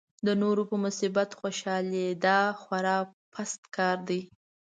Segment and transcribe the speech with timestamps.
[0.25, 2.97] د نورو په مصیبت خوشالېدا خورا
[3.33, 4.21] پست کار دی.